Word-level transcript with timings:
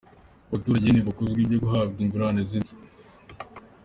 Abaturage 0.47 0.87
ntibakozwa 0.91 1.39
ibyo 1.43 1.57
guhabwa 1.63 1.99
ingurane 2.03 2.41
z’inzu. 2.49 2.75